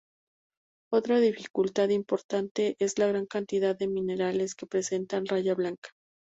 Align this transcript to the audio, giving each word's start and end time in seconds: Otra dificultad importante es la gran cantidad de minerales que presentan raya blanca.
Otra 0.91 1.19
dificultad 1.19 1.89
importante 1.89 2.75
es 2.79 2.97
la 2.97 3.05
gran 3.05 3.27
cantidad 3.27 3.77
de 3.77 3.87
minerales 3.87 4.55
que 4.55 4.65
presentan 4.65 5.27
raya 5.27 5.53
blanca. 5.53 5.91